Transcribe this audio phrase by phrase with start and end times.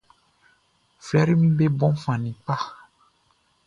[1.05, 2.55] Flɛriʼm be bon fan ni kpa.